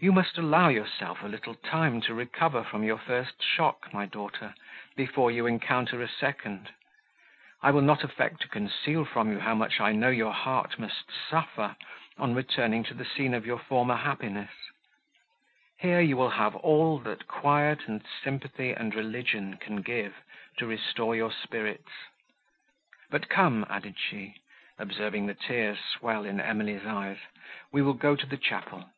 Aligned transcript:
"You 0.00 0.12
must 0.12 0.38
allow 0.38 0.68
yourself 0.68 1.24
a 1.24 1.26
little 1.26 1.56
time 1.56 2.00
to 2.02 2.14
recover 2.14 2.62
from 2.62 2.84
your 2.84 2.98
first 2.98 3.42
shock, 3.42 3.92
my 3.92 4.06
daughter, 4.06 4.54
before 4.94 5.32
you 5.32 5.44
encounter 5.44 6.00
a 6.00 6.08
second; 6.08 6.70
I 7.62 7.72
will 7.72 7.80
not 7.82 8.04
affect 8.04 8.40
to 8.42 8.48
conceal 8.48 9.04
from 9.04 9.32
you 9.32 9.40
how 9.40 9.56
much 9.56 9.80
I 9.80 9.90
know 9.90 10.10
your 10.10 10.32
heart 10.32 10.78
must 10.78 11.06
suffer, 11.28 11.74
on 12.16 12.32
returning 12.32 12.84
to 12.84 12.94
the 12.94 13.04
scene 13.04 13.34
of 13.34 13.44
your 13.44 13.58
former 13.58 13.96
happiness. 13.96 14.52
Here, 15.80 16.00
you 16.00 16.16
will 16.16 16.30
have 16.30 16.54
all, 16.54 17.00
that 17.00 17.26
quiet 17.26 17.88
and 17.88 18.04
sympathy 18.22 18.70
and 18.72 18.94
religion 18.94 19.56
can 19.56 19.82
give, 19.82 20.14
to 20.58 20.66
restore 20.68 21.16
your 21.16 21.32
spirits. 21.32 21.90
But 23.10 23.28
come," 23.28 23.66
added 23.68 23.96
she, 23.98 24.36
observing 24.78 25.26
the 25.26 25.34
tears 25.34 25.80
swell 25.80 26.24
in 26.24 26.40
Emily's 26.40 26.86
eyes, 26.86 27.18
"we 27.72 27.82
will 27.82 27.94
go 27.94 28.14
to 28.14 28.26
the 28.26 28.36
chapel." 28.36 28.90